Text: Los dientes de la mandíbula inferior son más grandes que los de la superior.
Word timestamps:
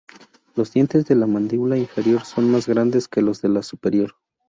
Los 0.55 0.73
dientes 0.73 1.05
de 1.05 1.13
la 1.13 1.27
mandíbula 1.27 1.77
inferior 1.77 2.25
son 2.25 2.49
más 2.49 2.67
grandes 2.67 3.07
que 3.07 3.21
los 3.21 3.39
de 3.43 3.49
la 3.49 3.61
superior. 3.61 4.15